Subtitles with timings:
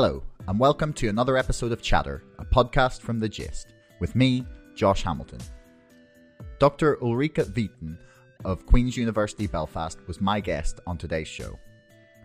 [0.00, 4.46] Hello, and welcome to another episode of Chatter, a podcast from The Gist, with me,
[4.76, 5.40] Josh Hamilton.
[6.60, 6.98] Dr.
[6.98, 7.98] Ulrike Vieten
[8.44, 11.58] of Queen's University Belfast was my guest on today's show.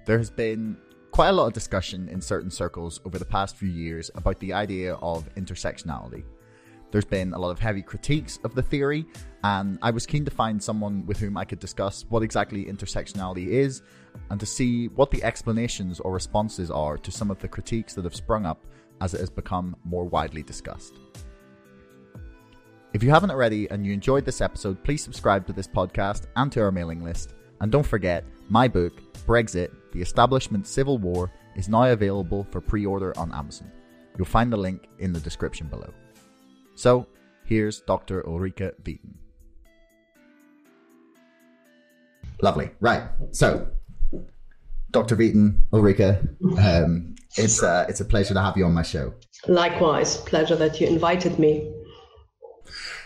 [0.06, 0.78] There has been
[1.10, 4.54] quite a lot of discussion in certain circles over the past few years about the
[4.54, 6.24] idea of intersectionality.
[6.94, 9.04] There's been a lot of heavy critiques of the theory,
[9.44, 13.48] and I was keen to find someone with whom I could discuss what exactly intersectionality
[13.48, 13.82] is
[14.30, 18.04] and to see what the explanations or responses are to some of the critiques that
[18.04, 18.68] have sprung up
[19.02, 20.94] as it has become more widely discussed.
[22.94, 26.52] If you haven't already and you enjoyed this episode, please subscribe to this podcast and
[26.52, 27.34] to our mailing list.
[27.60, 32.86] And don't forget, my book, Brexit The Establishment Civil War, is now available for pre
[32.86, 33.72] order on Amazon.
[34.16, 35.92] You'll find the link in the description below.
[36.76, 37.08] So,
[37.46, 38.24] here's Dr.
[38.24, 39.14] Ulrike Vieten.
[42.42, 42.72] Lovely.
[42.80, 43.04] Right.
[43.32, 43.68] So,
[44.92, 45.16] Dr.
[45.16, 46.20] Vieten, Ulrike,
[46.60, 49.14] um, it's, uh, it's a pleasure to have you on my show.
[49.48, 50.18] Likewise.
[50.18, 51.72] Pleasure that you invited me.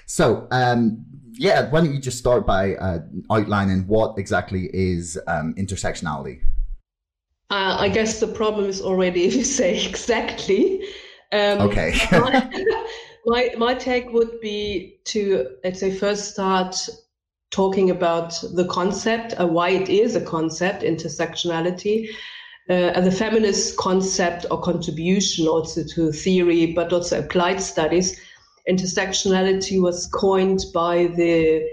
[0.06, 5.54] So, um, yeah, why don't you just start by uh, outlining what exactly is um,
[5.56, 6.40] intersectionality?
[7.50, 10.84] Uh, I guess the problem is already if you say exactly.
[11.32, 11.94] Um, okay.
[13.28, 16.76] my, my take would be to, let's say, first start
[17.52, 22.10] talking about the concept, uh, why it is a concept, intersectionality,
[22.70, 28.18] uh, a feminist concept or contribution also to theory, but also applied studies.
[28.70, 31.68] Intersectionality was coined by the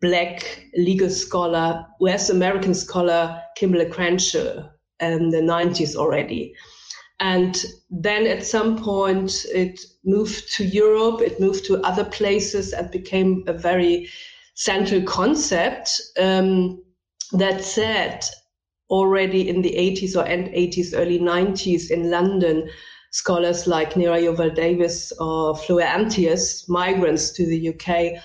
[0.00, 4.68] black legal scholar, West American scholar Kimberlé Crenshaw
[5.00, 6.54] in the 90s already.
[7.24, 12.90] And then at some point, it moved to Europe, it moved to other places and
[12.90, 14.10] became a very
[14.52, 16.02] central concept.
[16.20, 16.84] Um,
[17.32, 18.26] that said,
[18.90, 22.68] already in the 80s or end 80s, early 90s in London,
[23.10, 28.22] scholars like Nira Yuval Davis or Floya Anthias, migrants to the UK,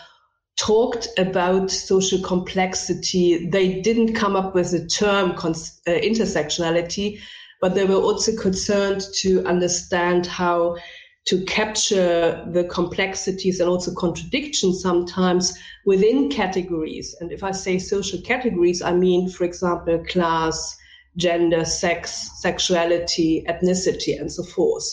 [0.58, 3.48] talked about social complexity.
[3.50, 7.22] They didn't come up with the term cons- uh, intersectionality,
[7.62, 10.78] but they were also concerned to understand how
[11.26, 17.16] to capture the complexities and also contradictions sometimes within categories.
[17.20, 20.76] And if I say social categories, I mean, for example, class,
[21.18, 24.86] gender, sex, sexuality, ethnicity, and so forth.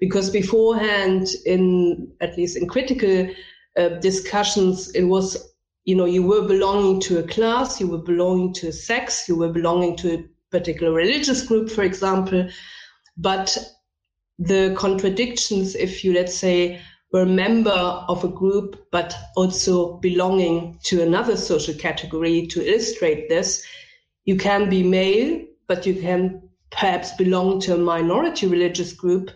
[0.00, 3.28] Because beforehand, in at least in critical
[3.76, 5.52] uh, discussions, it was
[5.84, 9.36] you know you were belonging to a class, you were belonging to a sex, you
[9.36, 12.48] were belonging to a particular religious group, for example.
[13.16, 13.56] But
[14.38, 16.80] the contradictions, if you, let's say,
[17.12, 23.28] were a member of a group, but also belonging to another social category to illustrate
[23.28, 23.64] this,
[24.24, 29.30] you can be male, but you can perhaps belong to a minority religious group.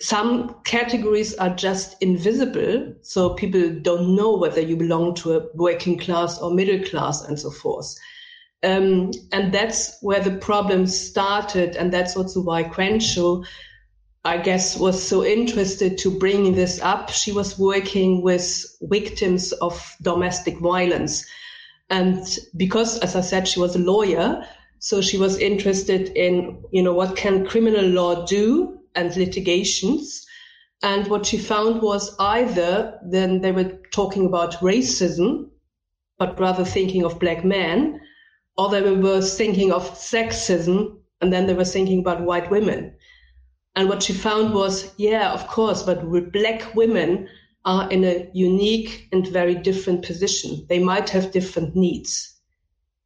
[0.00, 5.98] Some categories are just invisible, so people don't know whether you belong to a working
[5.98, 7.94] class or middle class and so forth.
[8.62, 11.76] Um, and that's where the problem started.
[11.76, 13.42] And that's also why Crenshaw,
[14.24, 17.10] I guess, was so interested to bring this up.
[17.10, 21.24] She was working with victims of domestic violence.
[21.90, 22.26] And
[22.56, 24.44] because, as I said, she was a lawyer,
[24.80, 30.26] so she was interested in, you know, what can criminal law do and litigations.
[30.82, 35.48] And what she found was either then they were talking about racism,
[36.18, 38.00] but rather thinking of black men,
[38.58, 42.92] or they were thinking of sexism and then they were thinking about white women.
[43.76, 47.28] And what she found was, yeah, of course, but black women
[47.64, 50.66] are in a unique and very different position.
[50.68, 52.34] They might have different needs.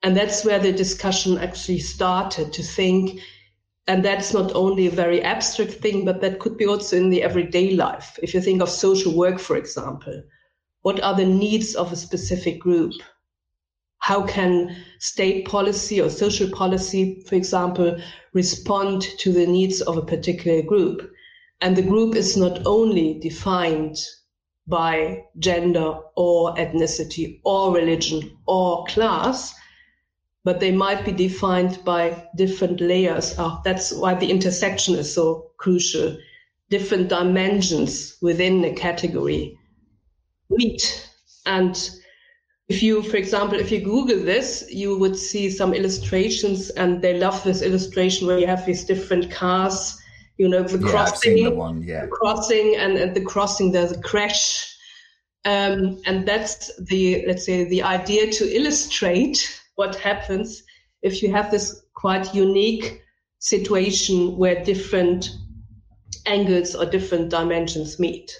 [0.02, 3.20] And that's where the discussion actually started to think.
[3.86, 7.22] And that's not only a very abstract thing, but that could be also in the
[7.22, 8.18] everyday life.
[8.22, 10.22] If you think of social work, for example,
[10.80, 12.94] what are the needs of a specific group?
[14.02, 17.96] How can state policy or social policy, for example,
[18.32, 21.08] respond to the needs of a particular group?
[21.60, 23.96] And the group is not only defined
[24.66, 29.54] by gender or ethnicity or religion or class,
[30.42, 33.36] but they might be defined by different layers.
[33.38, 36.18] Oh, that's why the intersection is so crucial.
[36.70, 39.56] Different dimensions within a category
[40.50, 41.08] meet
[41.46, 41.90] and
[42.72, 47.18] if you, for example, if you Google this, you would see some illustrations, and they
[47.18, 50.00] love this illustration where you have these different cars,
[50.38, 52.06] you know, the yeah, crossing, the one, yeah.
[52.06, 54.74] the crossing, and at the crossing there's a crash,
[55.44, 59.38] um, and that's the let's say the idea to illustrate
[59.74, 60.62] what happens
[61.02, 63.02] if you have this quite unique
[63.38, 65.28] situation where different
[66.24, 68.32] angles or different dimensions meet.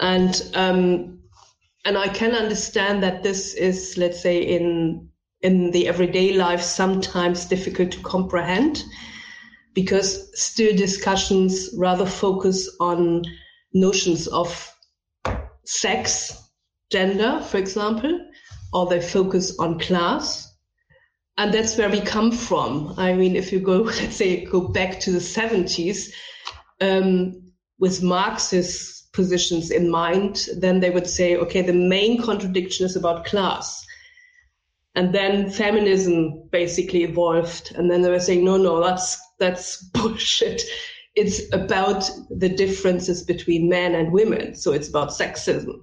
[0.00, 1.22] And um,
[1.84, 5.08] and I can understand that this is, let's say, in
[5.40, 8.84] in the everyday life, sometimes difficult to comprehend,
[9.74, 13.22] because still discussions rather focus on
[13.74, 14.72] notions of
[15.64, 16.48] sex,
[16.92, 18.20] gender, for example,
[18.72, 20.48] or they focus on class.
[21.36, 22.94] And that's where we come from.
[22.96, 26.12] I mean, if you go, let's say, go back to the 70s,
[26.80, 32.96] um, with Marxist positions in mind, then they would say, okay, the main contradiction is
[32.96, 33.84] about class.
[34.94, 37.72] And then feminism basically evolved.
[37.76, 40.62] And then they were saying, no, no, that's, that's bullshit.
[41.14, 44.54] It's about the differences between men and women.
[44.54, 45.82] So it's about sexism.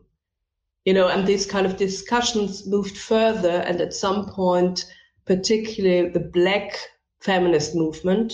[0.86, 3.62] You know, and these kind of discussions moved further.
[3.68, 4.86] And at some point,
[5.26, 6.80] particularly the black
[7.22, 8.34] feminist movement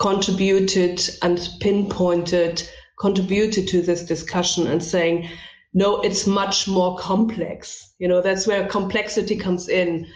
[0.00, 2.68] contributed and pinpointed,
[2.98, 5.28] contributed to this discussion and saying,
[5.72, 7.94] no, it's much more complex.
[7.98, 10.06] You know, that's where complexity comes in.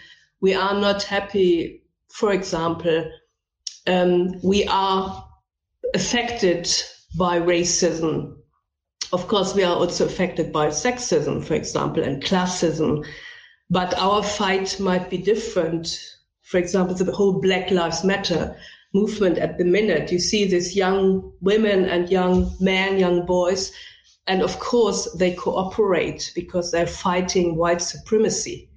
[0.41, 3.11] We are not happy, for example,
[3.87, 5.27] um, we are
[5.93, 6.69] affected
[7.17, 8.37] by racism.
[9.11, 13.05] Of course, we are also affected by sexism, for example, and classism.
[13.69, 15.99] But our fight might be different.
[16.43, 18.55] For example, the whole Black Lives Matter
[18.93, 20.11] movement at the minute.
[20.11, 23.71] You see these young women and young men, young boys,
[24.27, 28.69] and of course they cooperate because they're fighting white supremacy.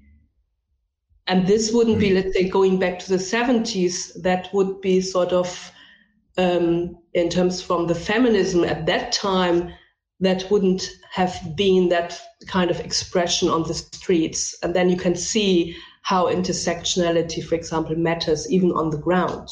[1.26, 2.14] And this wouldn't be, mm.
[2.16, 5.70] let's say, going back to the 70s, that would be sort of,
[6.36, 9.72] um, in terms from the feminism at that time,
[10.20, 14.56] that wouldn't have been that kind of expression on the streets.
[14.62, 19.48] And then you can see how intersectionality, for example, matters even on the ground.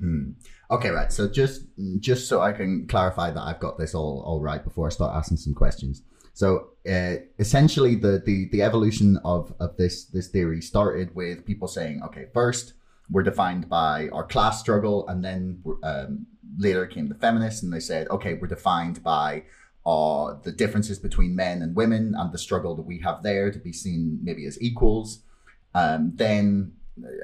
[0.00, 0.34] Mm.
[0.70, 1.12] Okay, right.
[1.12, 1.62] So just
[2.00, 5.14] just so I can clarify that I've got this all all right before I start
[5.14, 6.02] asking some questions.
[6.34, 11.66] So uh, essentially, the, the the evolution of of this this theory started with people
[11.66, 12.74] saying, okay, first
[13.10, 16.26] we're defined by our class struggle, and then um,
[16.58, 19.44] later came the feminists, and they said, okay, we're defined by
[19.86, 23.58] uh, the differences between men and women and the struggle that we have there to
[23.58, 25.22] be seen maybe as equals.
[25.74, 26.72] Um, then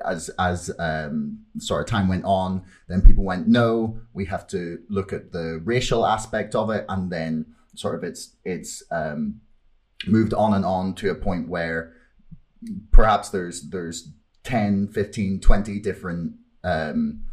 [0.04, 4.78] as as um, sort of time went on, then people went, no, we have to
[4.88, 9.40] look at the racial aspect of it, and then sort of it's it's um,
[10.06, 11.94] moved on and on to a point where
[12.90, 14.10] perhaps there's there's
[14.44, 16.32] 10, 15, 20 different
[16.64, 17.24] um,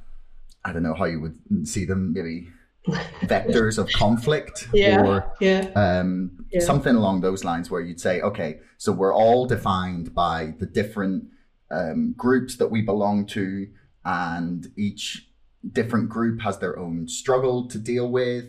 [0.63, 2.49] I don't know how you would see them maybe
[3.23, 5.69] vectors of conflict yeah, or yeah.
[5.75, 6.61] Um, yeah.
[6.61, 11.25] something along those lines where you'd say okay so we're all defined by the different
[11.71, 13.67] um, groups that we belong to,
[14.05, 15.29] and each
[15.71, 18.45] different group has their own struggle to deal with.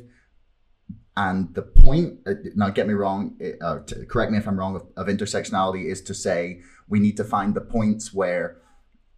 [1.17, 4.87] And the point, uh, now get me wrong, uh, correct me if I'm wrong, of,
[4.97, 8.59] of intersectionality is to say we need to find the points where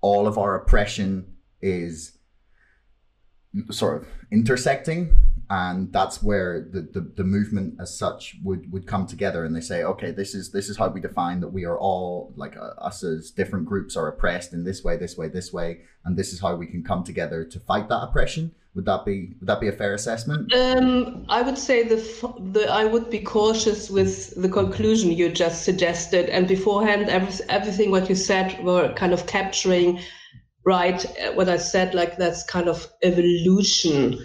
[0.01, 2.19] all of our oppression is
[3.71, 5.15] sort of intersecting
[5.53, 9.61] and that's where the, the, the, movement as such would, would come together and they
[9.61, 12.71] say okay this is this is how we define that we are all like uh,
[12.79, 16.33] us as different groups are oppressed in this way this way this way and this
[16.33, 18.51] is how we can come together to fight that oppression.
[18.75, 20.55] Would that be would that be a fair assessment?
[20.55, 21.97] Um, i would say the,
[22.53, 26.31] the i would be cautious with the conclusion you just suggested.
[26.31, 30.01] And beforehand every, everything what you said were kind of capturing
[30.65, 31.05] right
[31.35, 34.19] what i said like that's kind of evolution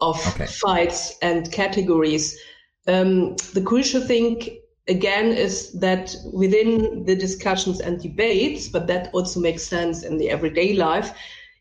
[0.00, 0.46] of okay.
[0.46, 2.38] fights and categories.
[2.86, 9.40] Um, the crucial thing again is that within the discussions and debates, but that also
[9.40, 11.12] makes sense in the everyday life,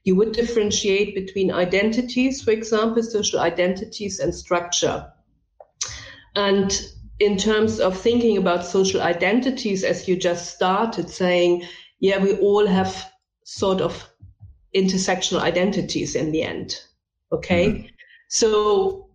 [0.03, 5.09] you would differentiate between identities, for example, social identities and structure.
[6.35, 6.77] And
[7.19, 11.63] in terms of thinking about social identities, as you just started saying,
[11.99, 13.11] yeah, we all have
[13.45, 14.09] sort of
[14.75, 16.79] intersectional identities in the end.
[17.31, 17.67] Okay.
[17.67, 17.87] Mm-hmm.
[18.33, 19.09] So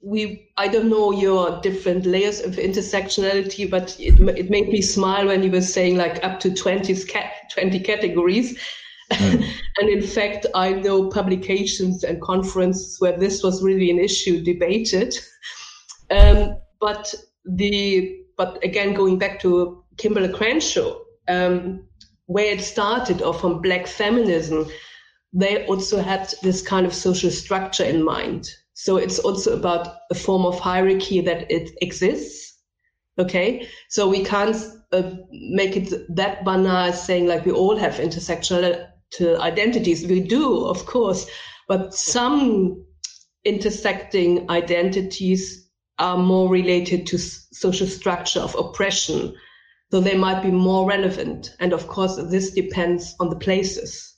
[0.00, 5.26] we, I don't know your different layers of intersectionality, but it, it made me smile
[5.26, 6.94] when you were saying like up to 20,
[7.52, 8.56] 20 categories.
[9.10, 9.44] Mm.
[9.78, 15.16] and in fact, I know publications and conferences where this was really an issue debated.
[16.12, 17.12] Um, but
[17.44, 20.96] the, but again, going back to Kimberlé Crenshaw,
[21.26, 21.88] um,
[22.26, 24.70] where it started, or from Black feminism,
[25.34, 28.48] they also had this kind of social structure in mind.
[28.74, 32.56] So it's also about a form of hierarchy that it exists.
[33.18, 33.68] Okay.
[33.88, 34.56] So we can't
[34.92, 38.86] uh, make it that banal saying like we all have intersectional
[39.20, 40.06] identities.
[40.06, 41.26] We do, of course,
[41.68, 42.84] but some
[43.44, 49.34] intersecting identities are more related to social structure of oppression.
[49.90, 51.54] So they might be more relevant.
[51.60, 54.13] And of course, this depends on the places.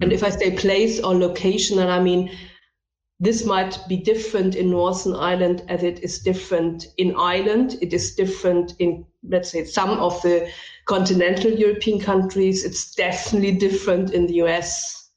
[0.00, 2.30] And if I say place or location, then I mean
[3.18, 7.78] this might be different in Northern Ireland as it is different in Ireland.
[7.80, 10.50] It is different in, let's say, some of the
[10.84, 12.64] continental European countries.
[12.64, 15.10] It's definitely different in the US.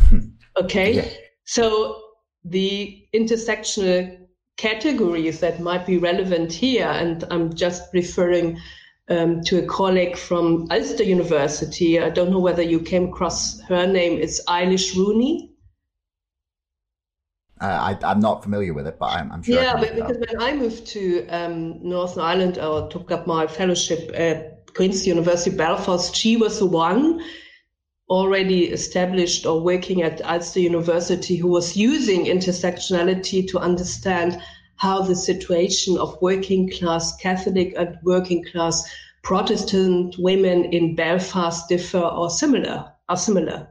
[0.00, 0.20] Hmm.
[0.56, 0.94] Okay.
[0.94, 1.08] Yeah.
[1.44, 2.00] So
[2.44, 4.18] the intersectional
[4.56, 8.58] categories that might be relevant here, and I'm just referring
[9.08, 12.00] um, to a colleague from Ulster University.
[12.00, 14.18] I don't know whether you came across her name.
[14.20, 15.52] It's Eilish Rooney.
[17.60, 19.54] Uh, I, am not familiar with it, but I'm, I'm sure.
[19.54, 24.10] Yeah, but because when I moved to um, Northern Ireland or took up my fellowship
[24.12, 27.22] at Queen's University Belfast, she was the one
[28.10, 34.40] already established or working at Ulster University who was using intersectionality to understand
[34.76, 38.88] how the situation of working class Catholic and working class
[39.22, 43.68] Protestant women in Belfast differ or similar are similar.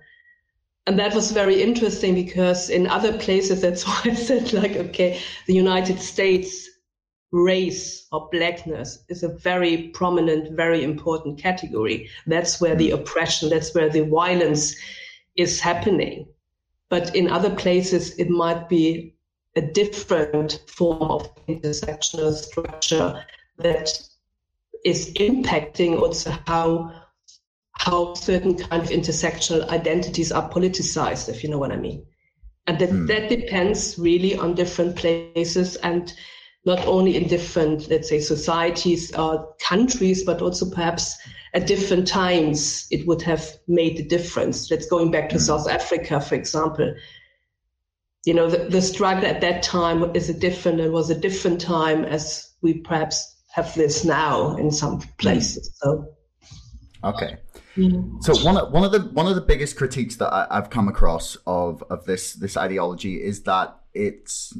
[0.87, 5.19] And that was very interesting because in other places, that's why I said like, okay,
[5.47, 6.69] the United States
[7.31, 12.09] race or blackness is a very prominent, very important category.
[12.27, 12.93] That's where the mm.
[12.95, 14.75] oppression, that's where the violence
[15.35, 16.27] is happening.
[16.89, 19.14] But in other places, it might be
[19.55, 23.25] a different form of intersectional structure
[23.57, 23.89] that
[24.83, 27.01] is impacting also how
[27.77, 32.05] how certain kind of intersectional identities are politicized, if you know what I mean.
[32.67, 33.07] And that, mm.
[33.07, 36.11] that depends really on different places and
[36.65, 41.17] not only in different, let's say, societies or countries, but also perhaps
[41.53, 44.71] at different times it would have made a difference.
[44.71, 45.41] Let's going back to mm.
[45.41, 46.95] South Africa, for example
[48.25, 51.61] you know, the, the struggle at that time is a different, it was a different
[51.61, 55.71] time as we perhaps have this now in some places.
[55.81, 56.07] So,
[57.03, 57.37] okay.
[58.21, 60.87] So one of, one of the one of the biggest critiques that I, have come
[60.87, 64.57] across of of this this ideology is that it's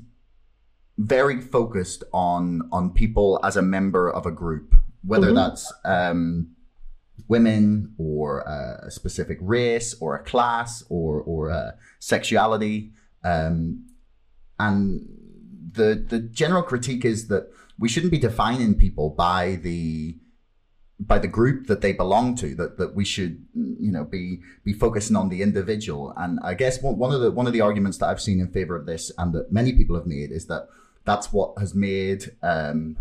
[0.98, 5.36] very focused on on people as a member of a group, whether mm-hmm.
[5.36, 6.56] that's um,
[7.30, 12.92] women or a specific race or a class or or a sexuality.
[13.26, 13.88] Um,
[14.60, 15.10] and
[15.72, 20.18] the the general critique is that we shouldn't be defining people by the
[21.00, 24.72] by the group that they belong to that that we should you know be be
[24.72, 26.14] focusing on the individual.
[26.16, 28.76] And i guess one of the one of the arguments that i've seen in favor
[28.78, 30.68] of this and that many people have made is that
[31.04, 32.98] that's what has made um,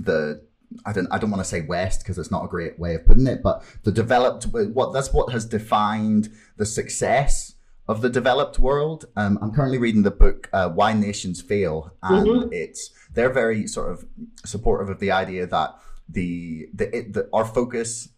[0.00, 0.42] the
[0.84, 3.06] I don't I don't want to say West because it's not a great way of
[3.06, 7.54] putting it, but the developed what that's what has defined the success
[7.88, 9.06] of the developed world.
[9.16, 12.48] Um, I'm currently reading the book uh, "Why Nations Fail," and mm-hmm.
[12.52, 14.04] it's they're very sort of
[14.44, 15.76] supportive of the idea that
[16.08, 18.10] the the, it, the our focus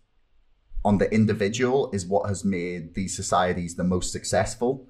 [0.85, 4.89] on the individual is what has made these societies the most successful,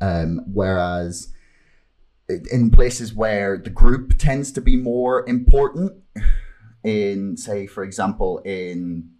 [0.00, 1.32] um, whereas
[2.28, 5.92] in places where the group tends to be more important,
[6.82, 9.10] in say for example in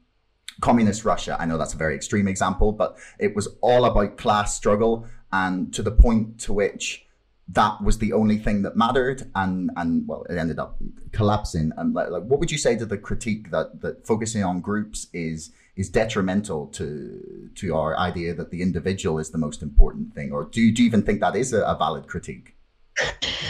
[0.61, 1.37] communist Russia.
[1.39, 5.75] I know that's a very extreme example, but it was all about class struggle and
[5.75, 7.07] to the point to which
[7.49, 10.79] that was the only thing that mattered and and well it ended up
[11.13, 11.73] collapsing.
[11.77, 15.09] And like, like what would you say to the critique that that focusing on groups
[15.13, 20.33] is is detrimental to to our idea that the individual is the most important thing?
[20.33, 22.57] Or do you, do you even think that is a, a valid critique?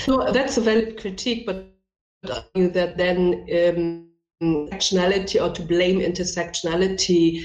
[0.08, 1.70] No that's a valid critique but
[2.54, 4.08] that then um,
[4.45, 7.45] intersectionality or to blame intersectionality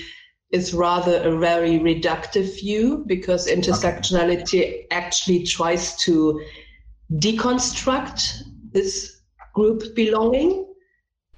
[0.51, 4.88] is rather a very reductive view because intersectionality okay.
[4.91, 6.41] actually tries to
[7.13, 9.22] deconstruct this
[9.53, 10.65] group belonging.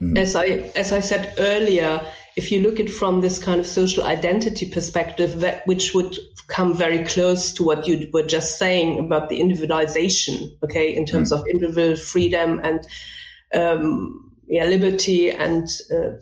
[0.01, 0.17] Mm.
[0.17, 2.01] As I as I said earlier,
[2.35, 6.75] if you look at from this kind of social identity perspective, that which would come
[6.75, 11.39] very close to what you were just saying about the individualization, okay, in terms mm.
[11.39, 12.87] of individual freedom and
[13.53, 16.17] um, yeah, liberty and uh,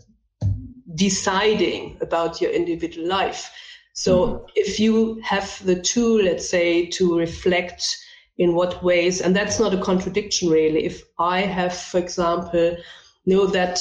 [0.93, 3.51] deciding about your individual life.
[3.93, 4.45] So mm-hmm.
[4.55, 7.97] if you have the tool, let's say, to reflect
[8.37, 10.85] in what ways, and that's not a contradiction really.
[10.85, 12.77] If I have, for example,
[13.25, 13.79] know that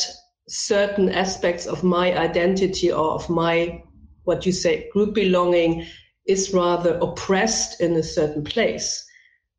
[0.48, 3.82] certain aspects of my identity or of my,
[4.24, 5.86] what you say, group belonging
[6.26, 9.04] is rather oppressed in a certain place,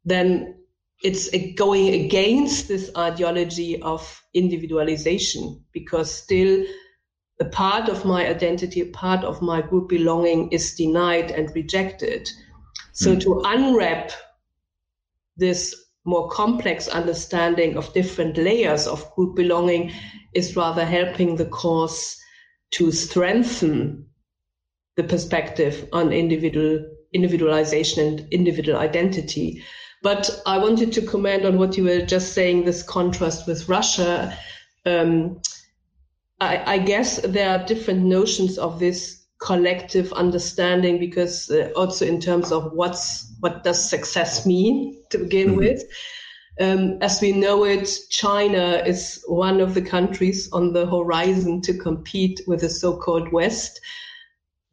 [0.03, 0.58] then
[1.01, 6.65] it's going against this ideology of individualization because still
[7.39, 12.29] a part of my identity, a part of my group belonging is denied and rejected.
[12.91, 13.21] So mm.
[13.21, 14.11] to unwrap
[15.37, 15.73] this
[16.05, 19.91] more complex understanding of different layers of group belonging
[20.33, 22.17] is rather helping the cause
[22.71, 24.05] to strengthen
[24.97, 29.63] the perspective on individual individualization and individual identity.
[30.01, 34.37] But I wanted to comment on what you were just saying, this contrast with Russia.
[34.85, 35.41] Um,
[36.39, 42.19] I, I, guess there are different notions of this collective understanding because uh, also in
[42.21, 45.57] terms of what's what does success mean to begin mm-hmm.
[45.57, 45.83] with.
[46.61, 51.73] Um, as we know it, China is one of the countries on the horizon to
[51.73, 53.79] compete with the so-called West.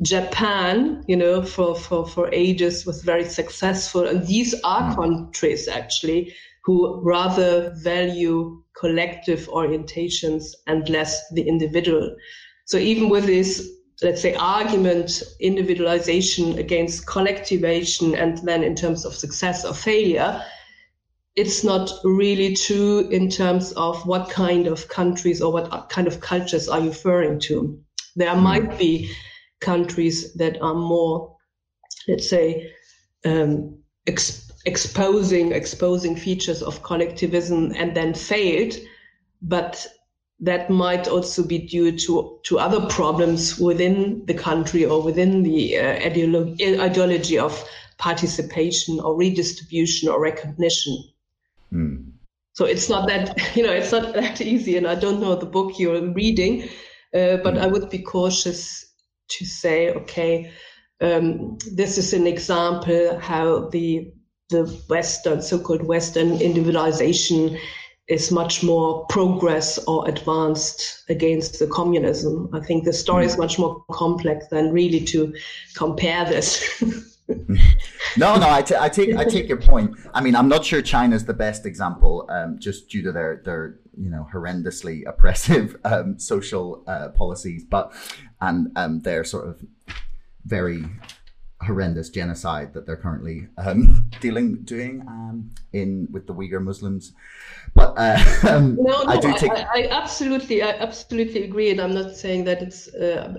[0.02, 4.06] Japan, you know, for, for, for ages was very successful.
[4.06, 4.94] And these are mm.
[4.94, 6.34] countries actually
[6.64, 12.14] who rather value collective orientations and less the individual.
[12.66, 13.70] So even with this,
[14.02, 20.42] let's say, argument, individualization against collectivization, and then in terms of success or failure,
[21.36, 26.20] it's not really true in terms of what kind of countries or what kind of
[26.20, 27.78] cultures are you referring to.
[28.16, 28.42] There mm.
[28.42, 29.10] might be
[29.60, 31.36] countries that are more,
[32.08, 32.72] let's say,
[33.24, 38.74] um, ex- exposing exposing features of collectivism and then failed,
[39.42, 39.86] but
[40.40, 45.78] that might also be due to to other problems within the country or within the
[45.78, 47.64] uh, ideolo- ideology of
[47.98, 51.02] participation or redistribution or recognition.
[51.72, 52.12] Mm.
[52.52, 55.46] So it's not that you know it's not that easy, and I don't know the
[55.46, 56.64] book you're reading,
[57.14, 57.60] uh, but mm.
[57.60, 58.85] I would be cautious
[59.28, 60.52] to say, okay,
[61.00, 64.12] um, this is an example how the
[64.48, 67.58] the Western, so-called Western individualization
[68.08, 72.48] is much more progress or advanced against the communism.
[72.52, 73.28] I think the story mm.
[73.28, 75.34] is much more complex than really to
[75.74, 76.62] compare this.
[78.16, 79.96] no, no, I, t- I take I take your point.
[80.14, 83.80] I mean, I'm not sure China's the best example, um, just due to their their
[83.98, 87.92] you know horrendously oppressive um, social uh, policies, but
[88.40, 89.64] and um, their sort of
[90.44, 90.84] very
[91.62, 97.12] horrendous genocide that they're currently um, dealing doing um, in with the Uyghur Muslims.
[97.74, 99.52] But uh, um, no, no, I, do take...
[99.52, 103.34] I, I, absolutely, I absolutely agree, and I'm not saying that it's uh,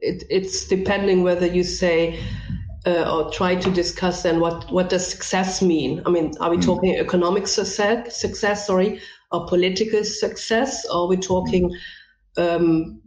[0.00, 2.20] it, it's depending whether you say.
[2.86, 6.02] Uh, or try to discuss then what, what does success mean?
[6.04, 6.64] I mean, are we mm.
[6.66, 9.00] talking economic success, success, sorry,
[9.32, 10.84] or political success?
[10.84, 11.74] Or are we talking
[12.36, 13.00] um,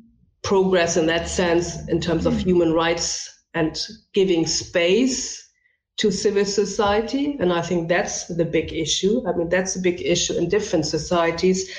[0.44, 3.80] progress in that sense in terms of human rights and
[4.14, 5.44] giving space
[5.98, 7.38] to civil society.
[7.40, 9.28] And I think that's the big issue.
[9.28, 11.70] I mean, that's a big issue in different societies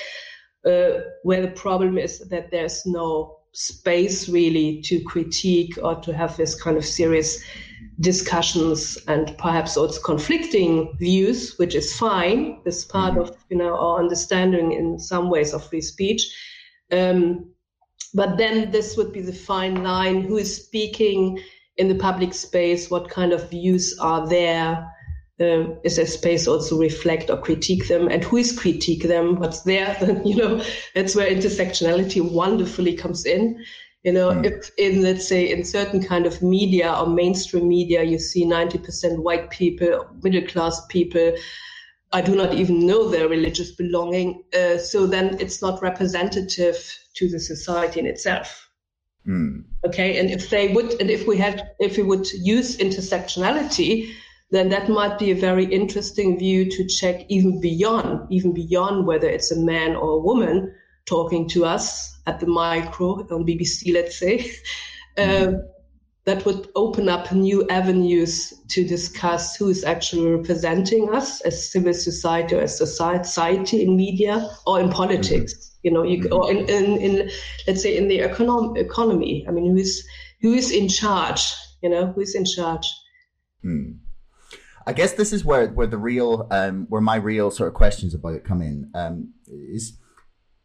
[0.65, 6.37] uh, where the problem is that there's no space really to critique or to have
[6.37, 7.41] this kind of serious
[7.99, 12.61] discussions and perhaps also conflicting views, which is fine.
[12.63, 13.21] This part mm-hmm.
[13.21, 16.21] of you know our understanding in some ways of free speech.
[16.91, 17.51] Um,
[18.13, 21.39] but then this would be the fine line who is speaking
[21.77, 24.91] in the public space, what kind of views are there?
[25.39, 29.61] Uh, is there space also reflect or critique them and who is critique them what's
[29.61, 30.61] there then you know
[30.93, 33.57] that's where intersectionality wonderfully comes in
[34.03, 34.45] you know mm.
[34.45, 39.23] if in let's say in certain kind of media or mainstream media you see 90%
[39.23, 41.31] white people middle class people
[42.11, 44.43] I do not even know their religious belonging.
[44.53, 46.77] Uh, so then it's not representative
[47.15, 48.69] to the society in itself.
[49.27, 49.63] Mm.
[49.85, 54.11] Okay, and if they would, and if we had, if we would use intersectionality,
[54.51, 59.29] then that might be a very interesting view to check even beyond, even beyond whether
[59.29, 60.73] it's a man or a woman
[61.05, 64.51] talking to us at the micro on BBC, let's say.
[65.17, 65.59] Mm.
[66.25, 71.93] That would open up new avenues to discuss who is actually representing us as civil
[71.93, 75.53] society or as society in media or in politics.
[75.53, 75.65] Mm-hmm.
[75.83, 76.33] You know, you, mm-hmm.
[76.33, 77.29] or in, in, in,
[77.67, 79.45] let's say in the econom- economy.
[79.47, 80.05] I mean, who is
[80.41, 81.53] who is in charge?
[81.81, 82.85] You know, who is in charge?
[83.61, 83.91] Hmm.
[84.85, 88.13] I guess this is where where the real um, where my real sort of questions
[88.13, 88.91] about it come in.
[88.93, 89.97] Um, is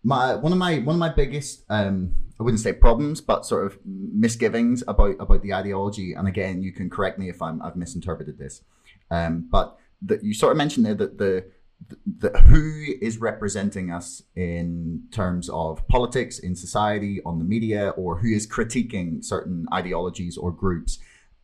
[0.04, 3.66] my one of my one of my biggest um, I wouldn't say problems, but sort
[3.66, 6.12] of misgivings about about the ideology.
[6.12, 8.62] And again, you can correct me if I'm I've misinterpreted this.
[9.10, 11.46] Um, but the, you sort of mentioned there that the,
[11.88, 17.90] the, the who is representing us in terms of politics in society on the media,
[17.90, 20.98] or who is critiquing certain ideologies or groups,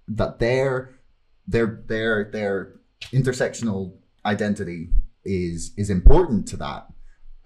[0.08, 0.98] that their
[1.46, 2.80] their their their
[3.12, 3.94] intersectional
[4.26, 4.90] identity
[5.24, 6.88] is is important to that.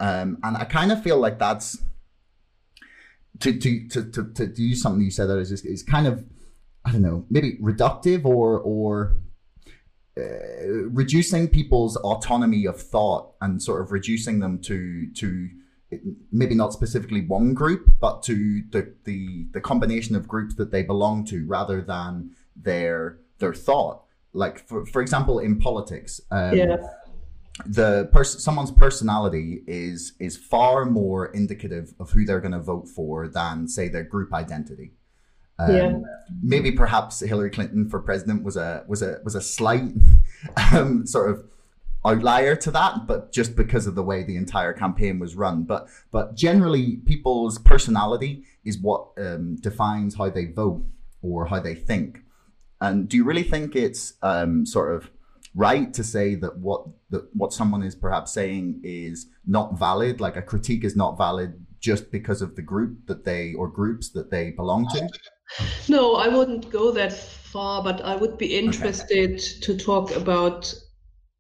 [0.00, 1.83] Um, and I kind of feel like that's
[3.40, 6.24] to, to, to, to, to use something you said that is just, is kind of,
[6.85, 9.16] I don't know, maybe reductive or, or
[10.18, 10.22] uh,
[10.90, 15.48] reducing people's autonomy of thought and sort of reducing them to, to,
[16.33, 20.83] maybe not specifically one group, but to the, the, the combination of groups that they
[20.83, 24.02] belong to rather than their, their thought.
[24.33, 26.76] Like, for, for example, in politics, um, yeah
[27.67, 32.88] the person someone's personality is is far more indicative of who they're going to vote
[32.88, 34.93] for than say their group identity.
[35.59, 35.99] Um, yeah.
[36.43, 39.85] Maybe perhaps Hillary Clinton for president was a was a was a slight
[40.73, 41.45] um, sort of
[42.05, 45.62] outlier to that, but just because of the way the entire campaign was run.
[45.62, 50.85] But but generally, people's personality is what um, defines how they vote
[51.23, 52.21] or how they think.
[52.81, 55.11] And do you really think it's um, sort of
[55.55, 60.37] right to say that what that what someone is perhaps saying is not valid like
[60.37, 64.31] a critique is not valid just because of the group that they or groups that
[64.31, 65.09] they belong to
[65.88, 69.61] no i wouldn't go that far but i would be interested okay.
[69.61, 70.75] to talk about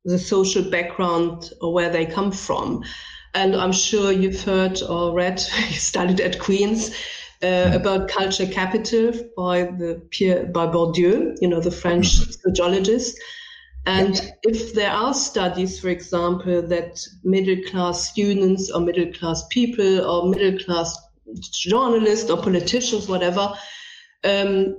[0.04, 2.84] the social background or where they come from
[3.34, 6.94] and i'm sure you've heard or read you studied at queen's
[7.42, 7.74] uh, mm.
[7.74, 12.32] about culture capital by the Pierre by Bourdieu, you know, the French mm.
[12.42, 13.18] sociologist.
[13.86, 20.00] And if there are studies, for example, that middle class students or middle class people
[20.00, 20.96] or middle class
[21.52, 23.52] journalists or politicians, whatever,
[24.24, 24.76] um,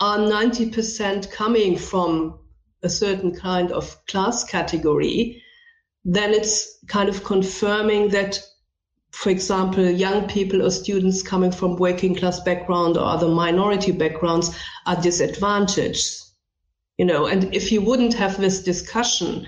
[0.00, 2.38] are 90% coming from
[2.84, 5.42] a certain kind of class category,
[6.04, 8.40] then it's kind of confirming that,
[9.10, 14.56] for example, young people or students coming from working class background or other minority backgrounds
[14.86, 16.27] are disadvantaged
[16.98, 19.46] you know and if you wouldn't have this discussion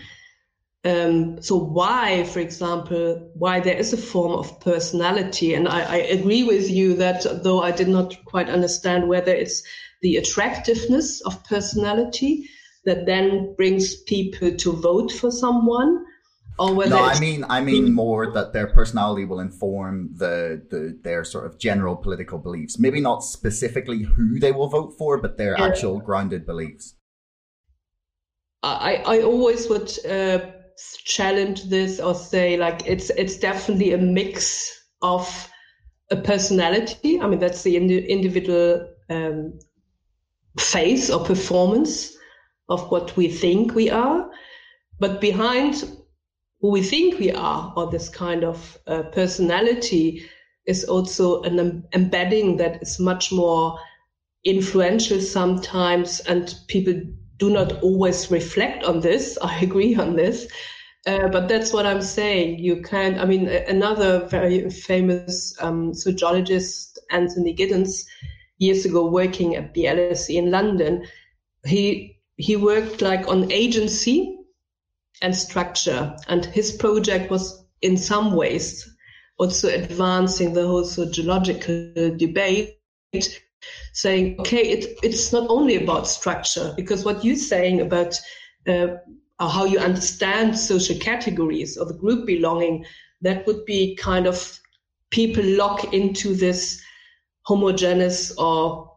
[0.82, 5.96] um, so why for example why there is a form of personality and I, I,
[5.96, 9.62] agree with you that though i did not quite understand whether it's
[10.00, 12.48] the attractiveness of personality
[12.86, 16.06] that then brings people to vote for someone
[16.58, 20.98] or whether no i mean i mean more that their personality will inform the, the
[21.02, 25.36] their sort of general political beliefs maybe not specifically who they will vote for but
[25.36, 25.66] their yeah.
[25.66, 26.94] actual grounded beliefs
[28.62, 30.40] I, I always would uh,
[31.04, 34.70] challenge this or say like it's it's definitely a mix
[35.02, 35.48] of
[36.10, 37.20] a personality.
[37.20, 39.58] I mean that's the indi- individual um,
[40.58, 42.16] face or performance
[42.68, 44.30] of what we think we are,
[44.98, 45.84] but behind
[46.60, 50.22] who we think we are or this kind of uh, personality
[50.66, 53.78] is also an em- embedding that is much more
[54.44, 56.94] influential sometimes and people
[57.40, 59.36] do not always reflect on this.
[59.42, 60.46] I agree on this.
[61.06, 62.58] Uh, but that's what I'm saying.
[62.58, 68.04] You can't, I mean, another very famous um, sociologist, Anthony Giddens,
[68.58, 71.06] years ago working at the LSE in London,
[71.64, 74.36] he, he worked like on agency
[75.22, 76.14] and structure.
[76.28, 78.86] And his project was in some ways
[79.38, 82.76] also advancing the whole sociological debate
[83.92, 88.18] saying, okay, it, it's not only about structure, because what you're saying about
[88.68, 88.88] uh,
[89.38, 92.84] how you understand social categories or the group belonging,
[93.22, 94.58] that would be kind of
[95.10, 96.80] people lock into this
[97.42, 98.90] homogeneous or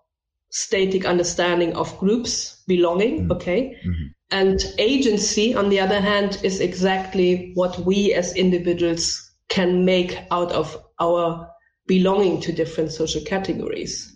[0.51, 3.31] static understanding of groups belonging, mm-hmm.
[3.31, 3.77] okay?
[3.85, 4.07] Mm-hmm.
[4.31, 10.51] And agency, on the other hand, is exactly what we as individuals can make out
[10.51, 11.47] of our
[11.85, 14.12] belonging to different social categories.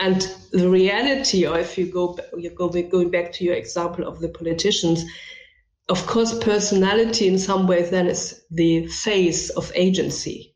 [0.00, 4.18] And the reality, or if you go, you go going back to your example of
[4.20, 5.04] the politicians,
[5.90, 10.54] of course, personality in some ways then is the face of agency.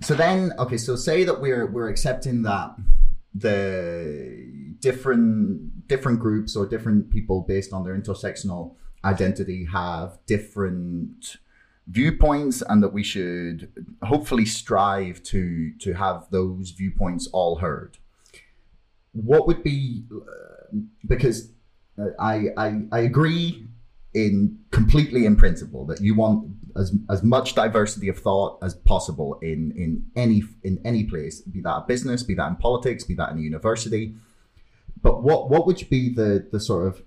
[0.00, 2.74] So then, okay, so say that we're we're accepting that
[3.34, 8.74] the different different groups or different people based on their intersectional
[9.04, 11.36] identity have different
[11.86, 13.70] viewpoints and that we should
[14.02, 17.98] hopefully strive to to have those viewpoints all heard.
[19.12, 21.50] What would be uh, because
[21.98, 23.68] uh, I, I i agree
[24.14, 29.38] in completely in principle that you want as as much diversity of thought as possible
[29.42, 33.30] in in any in any place be that business be that in politics be that
[33.30, 34.14] in a university.
[35.02, 37.02] But what what would be the the sort of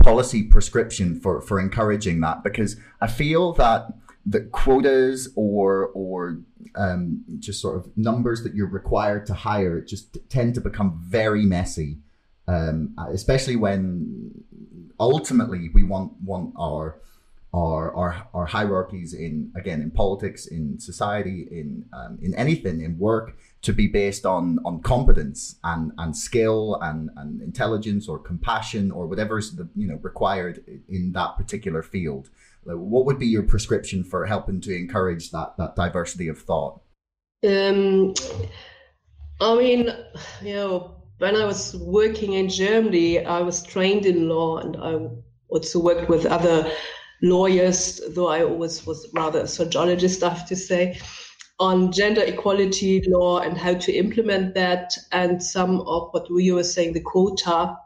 [0.00, 3.86] policy prescription for for encouraging that because I feel that
[4.24, 6.40] the quotas or or
[6.74, 11.46] um, just sort of numbers that you're required to hire just tend to become very
[11.46, 11.98] messy,
[12.48, 14.32] um, especially when
[14.98, 17.00] ultimately we want want our
[17.56, 22.98] our, our, our hierarchies in again in politics, in society, in um, in anything, in
[22.98, 28.90] work, to be based on on competence and and skill and and intelligence or compassion
[28.90, 32.28] or whatever is the, you know required in that particular field.
[32.64, 36.80] Like, what would be your prescription for helping to encourage that that diversity of thought?
[37.46, 38.14] Um,
[39.40, 39.90] I mean,
[40.42, 45.08] you know, when I was working in Germany, I was trained in law and I
[45.48, 46.70] also worked with other
[47.22, 51.00] lawyers, though I always was rather a sociologist, I have to say,
[51.58, 54.96] on gender equality law and how to implement that.
[55.12, 57.76] And some of what you were saying, the quota,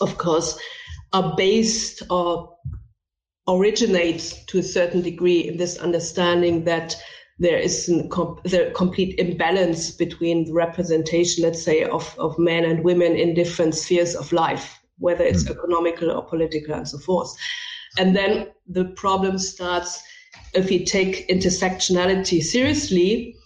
[0.00, 0.58] of course,
[1.12, 2.56] are based or
[3.48, 6.96] originate to a certain degree in this understanding that
[7.38, 8.40] there is a com-
[8.74, 14.16] complete imbalance between the representation, let's say, of, of men and women in different spheres
[14.16, 15.50] of life, whether it's mm.
[15.52, 17.34] economical or political and so forth.
[17.96, 20.02] And then the problem starts
[20.54, 23.36] if you take intersectionality seriously,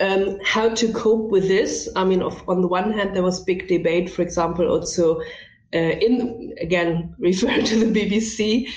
[0.00, 1.88] um, how to cope with this.
[1.96, 5.20] I mean, of, on the one hand, there was big debate, for example, also
[5.74, 8.68] uh, in again referring to the BBC,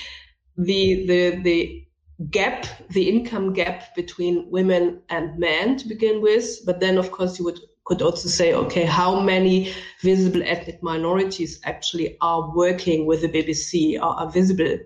[0.56, 1.86] the the the
[2.30, 6.64] gap, the income gap between women and men to begin with.
[6.64, 11.60] But then, of course, you would could also say, okay, how many visible ethnic minorities
[11.64, 14.78] actually are working with the BBC or are visible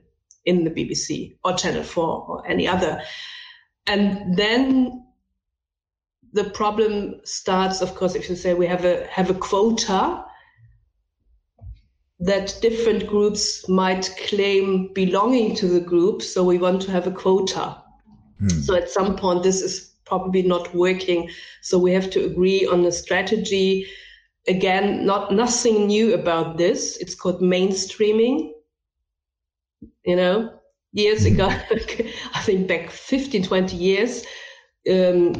[0.45, 3.03] in the BBC or Channel 4 or any other.
[3.87, 5.05] And then
[6.33, 10.25] the problem starts, of course, if you say we have a have a quota
[12.21, 17.11] that different groups might claim belonging to the group, so we want to have a
[17.11, 17.77] quota.
[18.41, 18.49] Hmm.
[18.49, 21.31] So at some point, this is probably not working.
[21.61, 23.87] So we have to agree on a strategy.
[24.49, 26.97] Again, not nothing new about this.
[26.97, 28.54] It's called mainstreaming
[30.05, 30.53] you know
[30.93, 31.49] years ago
[32.35, 34.25] i think back 15 20 years
[34.91, 35.33] um,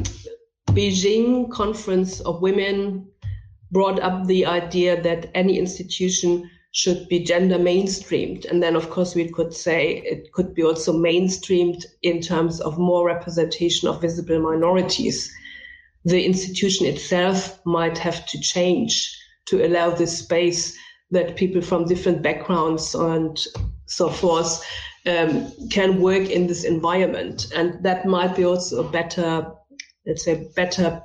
[0.71, 3.07] beijing conference of women
[3.71, 8.43] brought up the idea that any institution should be gender mainstreamed.
[8.45, 12.77] And then of course we could say it could be also mainstreamed in terms of
[12.77, 15.31] more representation of visible minorities.
[16.03, 20.77] The institution itself might have to change to allow this space
[21.11, 23.39] that people from different backgrounds and
[23.85, 24.63] so forth
[25.05, 27.47] um, can work in this environment.
[27.55, 29.51] And that might be also a better,
[30.05, 31.01] let's say, better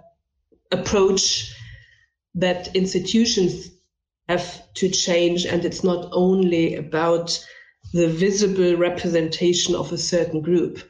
[0.72, 1.52] approach
[2.34, 3.70] that institutions
[4.28, 5.44] have to change.
[5.44, 7.38] And it's not only about
[7.92, 10.82] the visible representation of a certain group.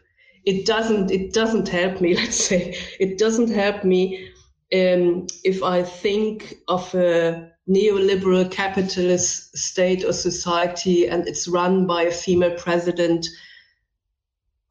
[0.44, 4.30] It doesn't, it doesn't help me, let's say, it doesn't help me
[4.72, 12.02] um, if I think of a neoliberal capitalist state or society and it's run by
[12.02, 13.26] a female president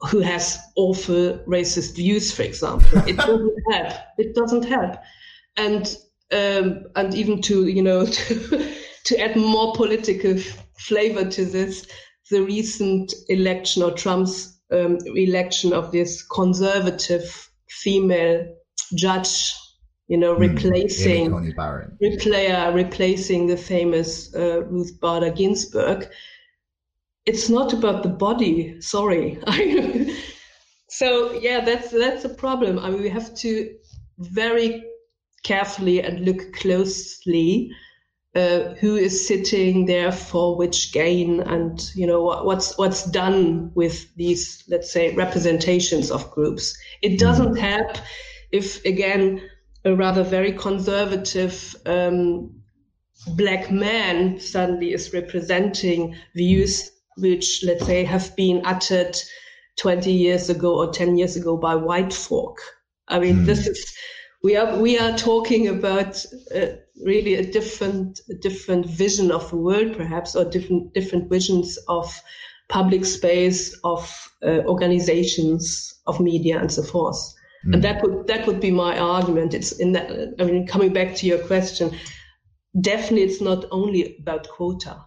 [0.09, 2.99] who has awful racist views, for example.
[3.07, 3.93] It doesn't help.
[4.17, 4.95] It doesn't help.
[5.57, 5.97] And
[6.31, 8.73] um, and even to you know to,
[9.05, 10.37] to add more political
[10.77, 11.87] flavor to this,
[12.29, 18.45] the recent election or Trump's um, election of this conservative female
[18.95, 19.53] judge
[20.09, 20.41] you know, hmm.
[20.41, 26.09] replacing mm, replayer, replacing the famous uh, Ruth Bader Ginsburg.
[27.25, 28.81] It's not about the body.
[28.81, 29.39] Sorry.
[30.89, 32.79] so yeah, that's that's a problem.
[32.79, 33.75] I mean, we have to
[34.17, 34.83] very
[35.43, 37.71] carefully and look closely
[38.35, 43.71] uh, who is sitting there for which gain, and you know what, what's what's done
[43.75, 46.75] with these, let's say, representations of groups.
[47.03, 47.59] It doesn't mm.
[47.59, 47.97] help
[48.51, 49.47] if again
[49.85, 52.51] a rather very conservative um,
[53.35, 59.17] black man suddenly is representing views which, let's say, have been uttered
[59.77, 62.59] 20 years ago or 10 years ago by white folk.
[63.07, 63.45] I mean, mm.
[63.45, 63.93] this is
[64.41, 66.67] we are we are talking about uh,
[67.03, 72.21] really a different a different vision of the world, perhaps, or different different visions of
[72.69, 77.17] public space, of uh, organizations, of media, and so forth.
[77.65, 77.73] Mm.
[77.73, 79.53] And that would that would be my argument.
[79.53, 81.91] It's in that I mean coming back to your question,
[82.79, 85.05] definitely it's not only about quota.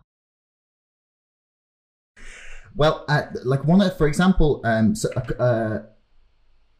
[2.75, 5.81] Well, uh, like one, for example, um, so, uh,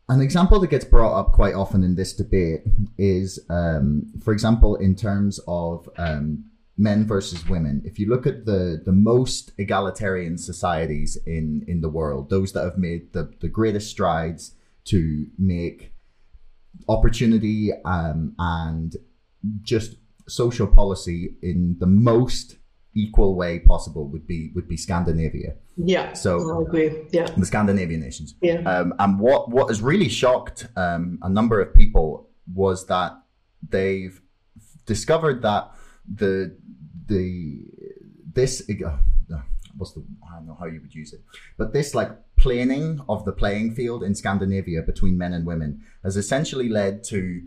[0.09, 2.63] an example that gets brought up quite often in this debate
[2.97, 6.45] is, um, for example, in terms of um,
[6.79, 7.83] men versus women.
[7.85, 12.65] If you look at the the most egalitarian societies in in the world, those that
[12.65, 15.93] have made the the greatest strides to make
[16.89, 18.97] opportunity um, and
[19.63, 19.97] just
[20.29, 22.57] social policy in the most
[22.95, 25.55] equal way possible would be would be Scandinavia.
[25.77, 26.13] Yeah.
[26.13, 27.07] So I agree.
[27.11, 27.27] Yeah.
[27.37, 28.35] The Scandinavian nations.
[28.43, 28.61] Yeah.
[28.69, 33.13] Um, and what what has really shocked um, a number of people was that
[33.67, 34.21] they've
[34.87, 35.71] discovered that
[36.13, 36.57] the
[37.07, 37.65] the
[38.33, 38.63] this
[39.77, 41.21] what's the I don't know how you would use it,
[41.59, 46.17] but this like planing of the playing field in Scandinavia between men and women has
[46.17, 47.43] essentially led to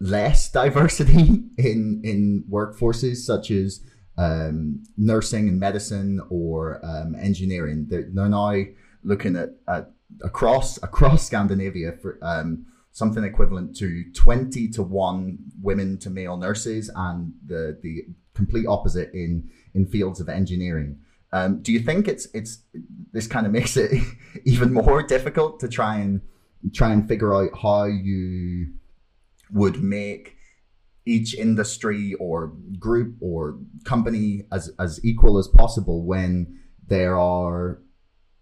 [0.00, 3.80] less diversity in in workforces such as
[4.18, 7.86] um, nursing and medicine or um, engineering.
[7.88, 8.64] They're, they're, now
[9.04, 15.98] looking at, at across across Scandinavia for um, something equivalent to twenty to one women
[15.98, 20.98] to male nurses, and the the complete opposite in in fields of engineering.
[21.32, 22.62] Um, do you think it's it's
[23.12, 23.92] this kind of makes it
[24.44, 26.20] even more difficult to try and
[26.72, 28.72] try and figure out how you
[29.52, 30.36] would make
[31.04, 37.80] each industry or group or company as as equal as possible when there are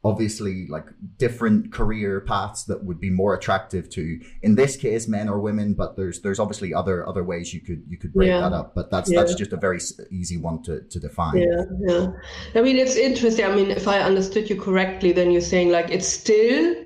[0.07, 0.87] obviously like
[1.19, 5.75] different career paths that would be more attractive to in this case men or women
[5.75, 8.41] but there's there's obviously other other ways you could you could break yeah.
[8.41, 9.19] that up but that's yeah.
[9.19, 9.81] that's just a very
[10.13, 12.07] easy one to, to define yeah yeah
[12.55, 15.91] i mean it's interesting i mean if i understood you correctly then you're saying like
[15.91, 16.77] it's still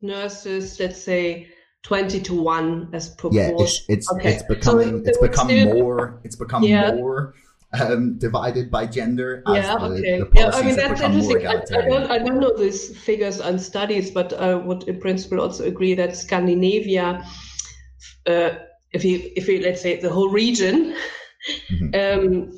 [0.00, 1.48] nurses let's say
[1.84, 3.56] 20 to 1 as proportion.
[3.56, 4.34] Yeah, it's it's, okay.
[4.34, 6.92] it's becoming so it's become still, more it's become yeah.
[6.92, 7.34] more
[7.72, 9.42] um, divided by gender.
[9.48, 10.20] yeah, the, okay.
[10.20, 11.46] The yeah, I mean that's interesting.
[11.46, 15.40] I, I, don't I don't know these figures and studies, but I would in principle
[15.40, 17.24] also agree that Scandinavia,
[18.26, 18.50] uh,
[18.92, 20.94] if you if you let's say the whole region.
[21.70, 21.94] Mm-hmm.
[21.94, 22.50] Um,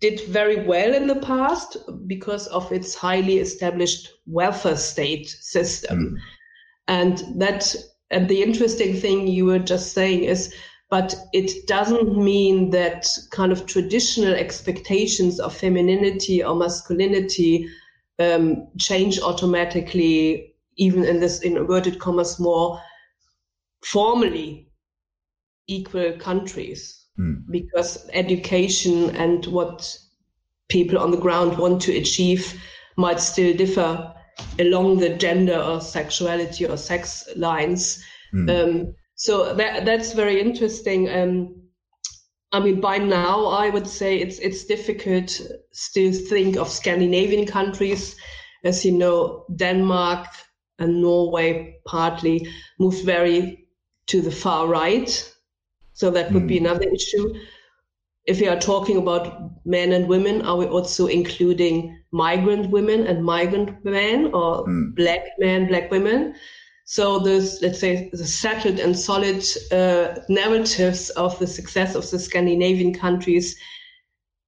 [0.00, 1.76] did very well in the past
[2.06, 5.98] because of its highly established welfare state system.
[5.98, 6.16] Mm.
[6.88, 7.74] And that
[8.10, 10.54] and the interesting thing you were just saying is,
[10.92, 17.66] but it doesn't mean that kind of traditional expectations of femininity or masculinity
[18.18, 22.78] um, change automatically, even in this in inverted commas more
[23.82, 24.68] formally
[25.66, 27.42] equal countries, mm.
[27.50, 29.96] because education and what
[30.68, 32.60] people on the ground want to achieve
[32.98, 34.12] might still differ
[34.58, 38.04] along the gender or sexuality or sex lines.
[38.34, 38.50] Mm.
[38.50, 41.08] Um, so that that's very interesting.
[41.08, 41.54] Um,
[42.50, 45.40] I mean, by now, I would say it's it's difficult
[45.94, 48.16] to think of Scandinavian countries.
[48.64, 50.26] As you know, Denmark
[50.80, 52.48] and Norway partly
[52.80, 53.68] moved very
[54.06, 55.08] to the far right,
[55.92, 56.48] so that would mm.
[56.48, 56.66] be hmm.
[56.66, 57.32] another issue
[58.26, 63.24] if we are talking about men and women, are we also including migrant women and
[63.24, 64.94] migrant men or mm.
[64.94, 66.34] black men, black women?
[66.84, 72.18] So this, let's say, the settled and solid uh, narratives of the success of the
[72.18, 73.56] Scandinavian countries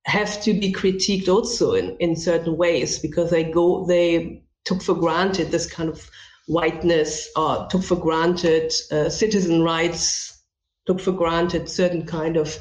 [0.07, 4.95] have to be critiqued also in, in certain ways because they go, they took for
[4.95, 6.11] granted this kind of
[6.47, 10.43] whiteness or took for granted uh, citizen rights,
[10.87, 12.59] took for granted certain kind of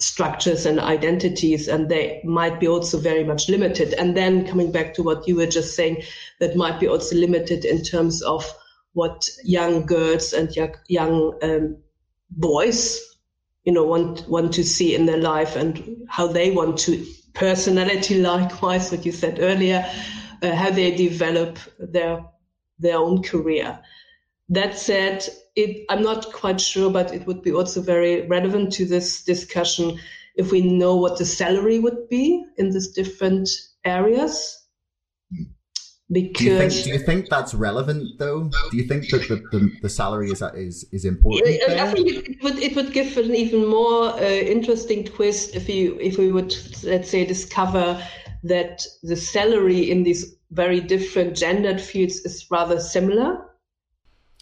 [0.00, 3.94] structures and identities and they might be also very much limited.
[3.94, 6.02] And then coming back to what you were just saying
[6.40, 8.52] that might be also limited in terms of
[8.94, 10.54] what young girls and
[10.88, 11.76] young, um,
[12.30, 13.00] boys
[13.64, 17.04] you know want want to see in their life and how they want to
[17.34, 19.88] personality likewise what you said earlier
[20.42, 22.24] uh, how they develop their
[22.78, 23.78] their own career
[24.48, 25.26] that said
[25.56, 29.98] it, I'm not quite sure, but it would be also very relevant to this discussion
[30.36, 33.48] if we know what the salary would be in these different
[33.84, 34.66] areas.
[36.10, 38.50] Because do you, think, do you think that's relevant though?
[38.70, 41.48] Do you think that the, the, the salary is is is important?
[41.48, 45.98] I think it would it would give an even more uh, interesting twist if you
[45.98, 48.02] if we would let's say discover
[48.42, 53.46] that the salary in these very different gendered fields is rather similar.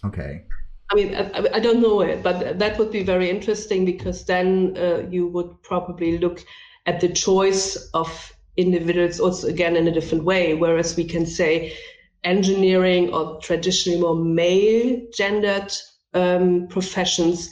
[0.03, 0.43] Okay.
[0.91, 4.77] I mean, I, I, don't know it, but that would be very interesting because then
[4.77, 6.43] uh, you would probably look
[6.85, 10.53] at the choice of individuals also again in a different way.
[10.53, 11.75] Whereas we can say
[12.23, 15.71] engineering or traditionally more male gendered
[16.13, 17.49] um, professions,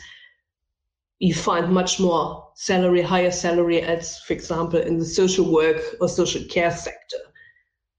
[1.19, 6.07] you find much more salary, higher salary as, for example, in the social work or
[6.07, 7.17] social care sector.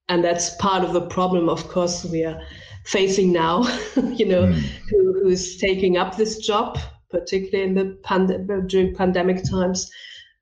[0.08, 2.40] And that's part of the problem, of course, we are
[2.84, 3.62] facing now,
[3.96, 4.60] you know, mm.
[4.90, 6.78] who, who's taking up this job,
[7.10, 9.90] particularly in the pand- during pandemic times.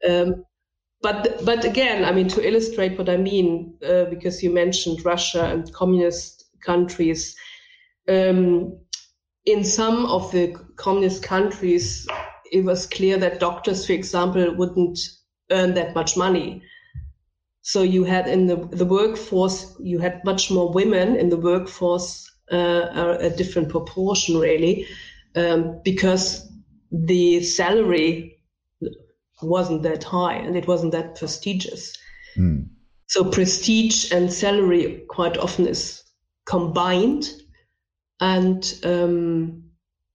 [0.09, 0.45] Um,
[1.03, 5.45] but but again, I mean, to illustrate what I mean, uh, because you mentioned Russia
[5.45, 7.37] and communist countries.
[8.09, 8.79] Um,
[9.47, 12.07] in some of the communist countries,
[12.53, 14.99] it was clear that doctors, for example, wouldn't
[15.51, 16.63] earn that much money.
[17.63, 22.31] So you had in the the workforce, you had much more women in the workforce,
[22.53, 24.87] uh, a different proportion really,
[25.35, 26.47] um, because
[26.91, 28.39] the salary
[29.43, 31.97] wasn't that high and it wasn't that prestigious.
[32.36, 32.68] Mm.
[33.07, 36.05] So prestige and salary quite often is
[36.47, 37.28] combined,
[38.20, 39.64] and um,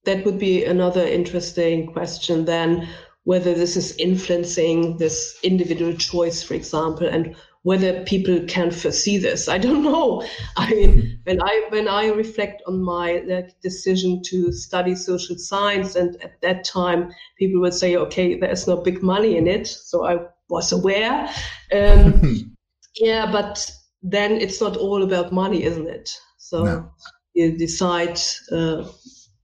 [0.05, 2.87] that would be another interesting question then
[3.25, 7.35] whether this is influencing this individual choice, for example, and
[7.65, 9.49] whether people can foresee this.
[9.49, 10.23] I don't know.
[10.55, 15.95] I mean, when I when I reflect on my that decision to study social science,
[15.95, 20.05] and at that time people would say, okay, there's no big money in it, so
[20.05, 21.27] I was aware.
[21.73, 22.55] Um,
[22.97, 23.71] yeah, but
[24.03, 26.11] then it's not all about money, isn't it?
[26.37, 26.91] So no.
[27.33, 28.19] you decide.
[28.51, 28.87] Uh,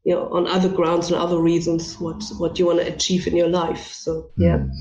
[0.04, 3.36] you know, on other grounds and other reasons, what what you want to achieve in
[3.36, 3.94] your life.
[3.94, 4.58] So yeah.
[4.58, 4.72] Mm.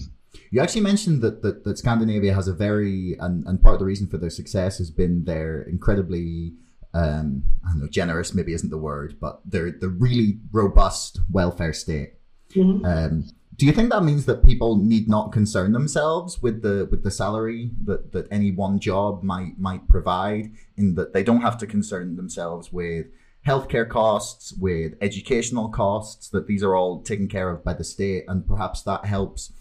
[0.50, 3.86] You actually mentioned that, that, that Scandinavia has a very, and, and part of the
[3.86, 6.54] reason for their success has been their incredibly,
[6.92, 11.72] um, I don't know, generous maybe isn't the word, but their the really robust welfare
[11.72, 12.14] state.
[12.54, 12.84] Mm-hmm.
[12.84, 17.04] Um, do you think that means that people need not concern themselves with the with
[17.04, 21.58] the salary that, that any one job might might provide, in that they don't have
[21.58, 23.06] to concern themselves with
[23.46, 28.24] healthcare costs, with educational costs, that these are all taken care of by the state,
[28.28, 29.52] and perhaps that helps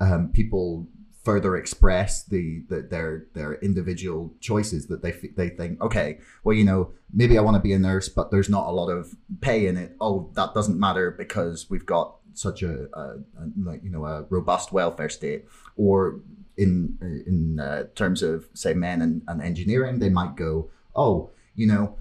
[0.00, 0.88] um, people
[1.24, 6.64] further express the, the, their their individual choices that they they think okay well you
[6.64, 9.66] know maybe I want to be a nurse but there's not a lot of pay
[9.66, 9.94] in it.
[10.00, 14.22] Oh that doesn't matter because we've got such a, a, a like you know a
[14.30, 15.44] robust welfare state.
[15.76, 16.20] Or
[16.58, 21.66] in in uh, terms of say men and, and engineering they might go oh you
[21.66, 21.96] know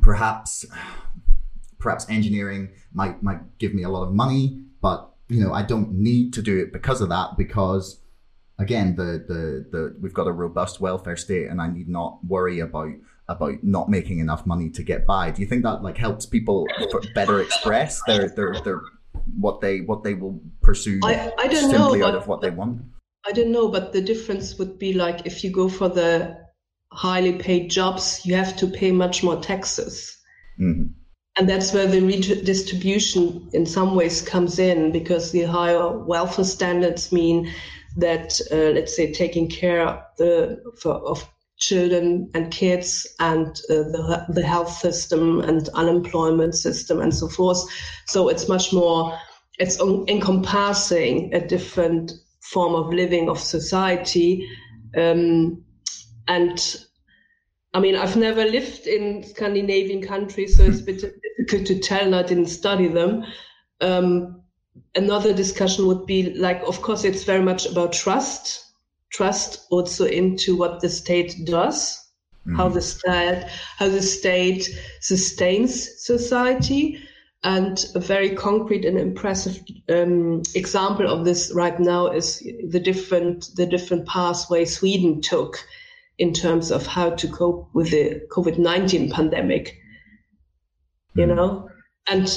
[0.00, 0.64] perhaps
[1.78, 5.92] perhaps engineering might might give me a lot of money but you know, I don't
[5.92, 8.00] need to do it because of that because
[8.58, 12.60] again, the, the, the, we've got a robust welfare state and I need not worry
[12.60, 12.92] about,
[13.28, 15.30] about not making enough money to get by.
[15.30, 16.66] Do you think that like helps people
[17.14, 18.82] better express their, their, their,
[19.38, 22.50] what they, what they will pursue I, I don't simply know, out of what they
[22.50, 22.82] want?
[23.26, 26.38] I don't know, but the difference would be like if you go for the
[26.92, 30.16] highly paid jobs, you have to pay much more taxes.
[30.60, 30.92] Mm-hmm.
[31.36, 37.10] And that's where the redistribution in some ways comes in because the higher welfare standards
[37.10, 37.52] mean
[37.96, 41.28] that, uh, let's say, taking care of, the, for, of
[41.58, 47.58] children and kids and uh, the, the health system and unemployment system and so forth.
[48.06, 49.18] So it's much more,
[49.58, 52.12] it's encompassing a different
[52.42, 54.48] form of living of society.
[54.96, 55.64] Um,
[56.28, 56.76] and
[57.72, 61.02] I mean, I've never lived in Scandinavian countries, so it's a bit
[61.44, 63.24] difficult to tell, and I didn't study them.
[63.80, 64.42] Um,
[64.94, 68.64] another discussion would be like, of course, it's very much about trust,
[69.10, 71.96] trust also into what the state does,
[72.46, 72.56] mm-hmm.
[72.56, 73.46] how the state,
[73.78, 74.68] how the state
[75.00, 77.00] sustains society.
[77.46, 82.38] And a very concrete and impressive um, example of this right now is
[82.70, 85.58] the different the different pathway Sweden took
[86.16, 89.76] in terms of how to cope with the COVID 19 pandemic.
[91.14, 91.34] You hmm.
[91.34, 91.68] know?
[92.08, 92.28] And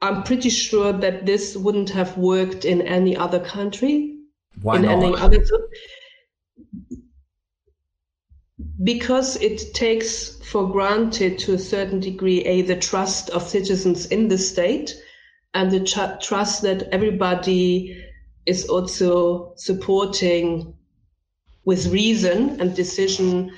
[0.00, 4.16] I'm pretty sure that this wouldn't have worked in any other country.
[4.62, 5.02] Why in not?
[5.02, 5.44] Any other,
[8.82, 14.28] because it takes for granted to a certain degree a the trust of citizens in
[14.28, 14.94] the state
[15.54, 18.04] and the tr- trust that everybody
[18.46, 20.74] is also supporting
[21.64, 23.52] with reason and decision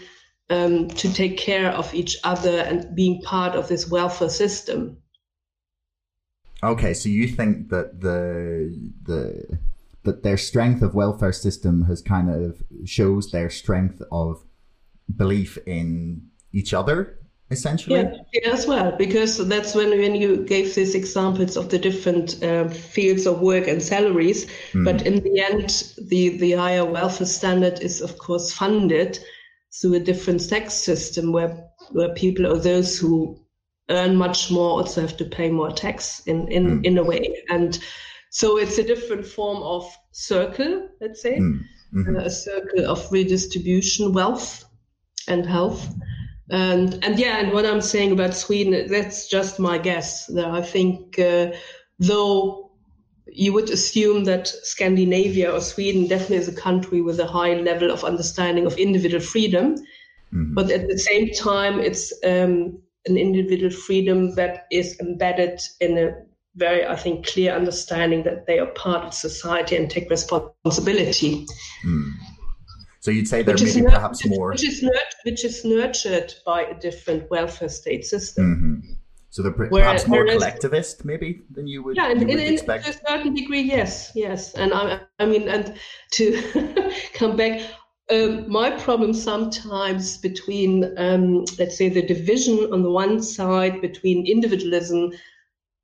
[0.51, 4.97] um, to take care of each other and being part of this welfare system.
[6.63, 9.59] Okay, so you think that the the
[10.03, 14.43] that their strength of welfare system has kind of shows their strength of
[15.17, 17.19] belief in each other
[17.51, 22.43] essentially yeah, as well because that's when when you gave these examples of the different
[22.45, 24.85] uh, fields of work and salaries mm.
[24.85, 29.19] but in the end the the higher welfare standard is of course funded
[29.73, 33.39] through a different tax system where where people or those who
[33.89, 36.85] earn much more also have to pay more tax in in mm.
[36.85, 37.79] in a way and
[38.31, 41.61] so it's a different form of circle let's say mm.
[41.93, 42.17] mm-hmm.
[42.17, 44.65] uh, a circle of redistribution wealth
[45.29, 45.89] and health
[46.51, 50.27] and and yeah, and what I'm saying about Sweden, that's just my guess.
[50.27, 51.53] That I think uh,
[51.99, 52.70] though
[53.33, 57.91] you would assume that Scandinavia or Sweden definitely is a country with a high level
[57.91, 60.55] of understanding of individual freedom, mm-hmm.
[60.55, 66.13] but at the same time, it's um, an individual freedom that is embedded in a
[66.57, 71.47] very, I think, clear understanding that they are part of society and take responsibility.
[71.87, 72.13] Mm.
[73.01, 76.79] So you'd say they're maybe perhaps more which is, nurtured, which is nurtured by a
[76.79, 78.83] different welfare state system.
[78.85, 78.93] Mm-hmm.
[79.31, 82.85] So they're perhaps more collectivist, maybe, than you would, yeah, you in, would in, expect.
[82.85, 84.55] to a certain degree, yes, yes.
[84.55, 85.79] And I, I mean, and
[86.13, 87.63] to come back,
[88.11, 94.27] um, my problem sometimes between, um, let's say, the division on the one side between
[94.27, 95.13] individualism,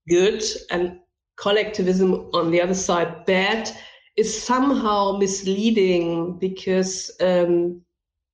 [0.09, 0.43] good,
[0.73, 0.99] and
[1.37, 3.71] collectivism on the other side, bad,
[4.17, 7.81] is somehow misleading because um,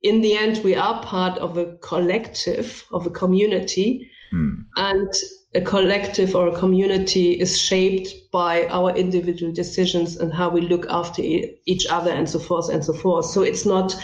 [0.03, 4.11] in the end, we are part of a collective, of a community.
[4.33, 4.63] Hmm.
[4.77, 5.13] And
[5.55, 10.87] a collective or a community is shaped by our individual decisions and how we look
[10.89, 13.27] after each other and so forth and so forth.
[13.27, 13.95] So it's not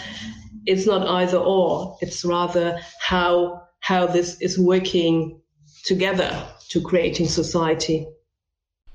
[0.67, 1.97] it's not either or.
[2.01, 5.41] It's rather how how this is working
[5.85, 6.31] together
[6.69, 8.07] to creating society.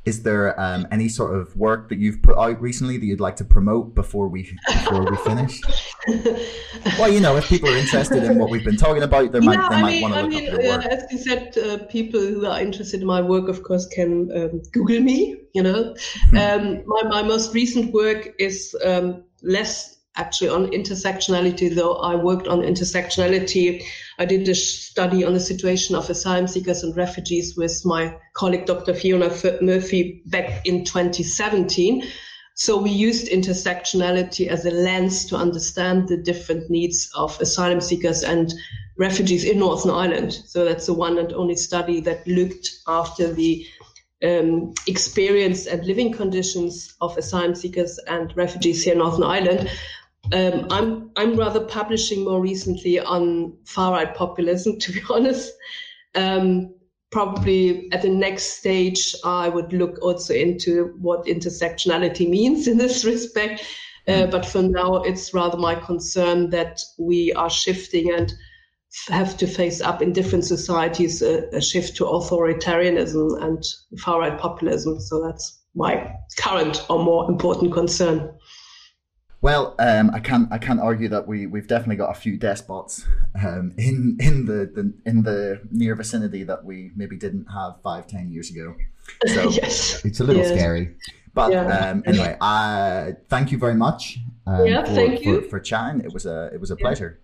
[0.05, 3.37] Is there um, any sort of work that you've put out recently that you'd like
[3.37, 5.61] to promote before we before we finish?
[6.99, 9.57] well, you know, if people are interested in what we've been talking about, they might
[9.71, 10.87] they I might want to look I mean, up your work.
[10.87, 14.63] as you said, uh, people who are interested in my work, of course, can um,
[14.73, 15.39] Google me.
[15.55, 15.95] You know,
[16.31, 16.37] hmm.
[16.37, 22.47] um, my my most recent work is um, less actually on intersectionality, though I worked
[22.47, 23.85] on intersectionality.
[24.19, 28.67] I did a study on the situation of asylum seekers and refugees with my colleague,
[28.67, 28.95] Dr.
[28.95, 32.05] Fiona Murphy, back in 2017.
[32.57, 38.23] So we used intersectionality as a lens to understand the different needs of asylum seekers
[38.23, 38.55] and
[38.97, 40.33] refugees in Northern Ireland.
[40.33, 43.67] So that's the one and only study that looked after the
[44.23, 49.71] um, experience and living conditions of asylum seekers and refugees here in Northern Ireland.
[50.33, 55.53] Um, I'm I'm rather publishing more recently on far right populism, to be honest.
[56.15, 56.75] Um,
[57.11, 63.05] probably at the next stage, I would look also into what intersectionality means in this
[63.05, 63.65] respect.
[64.07, 64.31] Uh, hmm.
[64.31, 68.35] but for now, it's rather my concern that we are shifting and
[69.09, 73.63] have to face up in different societies a, a shift to authoritarianism and
[73.99, 75.01] far right populism.
[75.01, 78.31] So that's my current or more important concern.
[79.45, 83.05] Well, um, I can't I can't argue that we we've definitely got a few despots
[83.39, 88.07] um, in in the, the, in the near vicinity that we maybe didn't have five
[88.07, 88.75] ten years ago.
[89.27, 90.03] So yes.
[90.03, 90.51] it's a little yes.
[90.51, 90.95] scary.
[91.35, 91.67] But yeah.
[91.67, 94.17] um, anyway, uh, thank you very much.
[94.47, 96.01] Um, yeah, for, thank you for, for, chatting.
[96.01, 97.21] It was a it was a pleasure.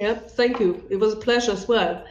[0.00, 0.82] Yeah, thank you.
[0.90, 2.04] It was a pleasure as well.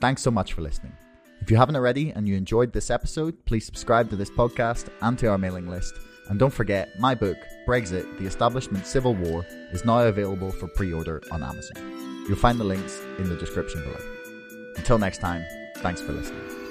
[0.00, 0.92] Thanks so much for listening.
[1.40, 5.18] If you haven't already and you enjoyed this episode, please subscribe to this podcast and
[5.18, 5.94] to our mailing list
[6.28, 10.92] and don't forget, my book, Brexit The Establishment Civil War, is now available for pre
[10.92, 12.24] order on Amazon.
[12.26, 14.00] You'll find the links in the description below.
[14.76, 15.44] Until next time,
[15.78, 16.63] thanks for listening.